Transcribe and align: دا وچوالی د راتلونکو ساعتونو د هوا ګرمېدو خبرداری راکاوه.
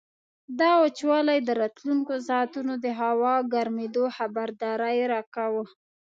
دا 0.59 0.71
وچوالی 0.83 1.39
د 1.43 1.49
راتلونکو 1.61 2.13
ساعتونو 2.27 2.73
د 2.85 2.87
هوا 2.99 3.35
ګرمېدو 3.53 4.03
خبرداری 4.17 4.97
راکاوه. 5.13 5.63